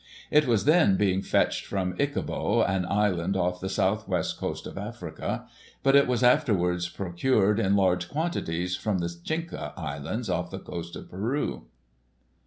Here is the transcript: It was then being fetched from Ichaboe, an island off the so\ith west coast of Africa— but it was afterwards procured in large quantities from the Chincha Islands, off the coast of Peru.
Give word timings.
It 0.31 0.47
was 0.47 0.65
then 0.65 0.97
being 0.97 1.21
fetched 1.21 1.67
from 1.67 1.93
Ichaboe, 1.99 2.63
an 2.67 2.87
island 2.87 3.37
off 3.37 3.59
the 3.61 3.69
so\ith 3.69 4.07
west 4.07 4.39
coast 4.39 4.65
of 4.65 4.75
Africa— 4.75 5.45
but 5.83 5.95
it 5.95 6.07
was 6.07 6.23
afterwards 6.23 6.89
procured 6.89 7.59
in 7.59 7.75
large 7.75 8.09
quantities 8.09 8.75
from 8.75 8.97
the 8.97 9.05
Chincha 9.23 9.73
Islands, 9.77 10.27
off 10.27 10.49
the 10.49 10.57
coast 10.57 10.95
of 10.95 11.07
Peru. 11.07 11.67